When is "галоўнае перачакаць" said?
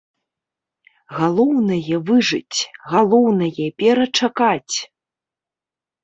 2.93-4.77